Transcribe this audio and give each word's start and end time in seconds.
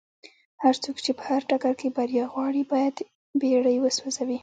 هرڅوک 0.63 0.97
چې 1.05 1.11
په 1.17 1.23
هر 1.29 1.41
ډګر 1.49 1.73
کې 1.79 1.87
بريا 1.97 2.25
غواړي 2.33 2.61
بايد 2.71 2.95
بېړۍ 3.41 3.77
وسوځوي. 3.81 4.39